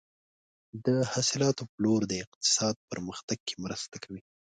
د 0.85 0.87
حاصلاتو 1.11 1.63
پلور 1.73 2.01
د 2.07 2.13
اقتصاد 2.23 2.75
پرمختګ 2.91 3.37
کې 3.47 3.55
مرسته 3.63 3.95
کوي. 4.03 4.21